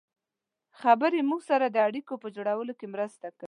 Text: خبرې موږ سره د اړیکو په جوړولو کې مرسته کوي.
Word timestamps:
خبرې 0.79 1.19
موږ 1.29 1.41
سره 1.49 1.65
د 1.69 1.77
اړیکو 1.87 2.13
په 2.23 2.27
جوړولو 2.35 2.73
کې 2.79 2.87
مرسته 2.93 3.25
کوي. 3.35 3.39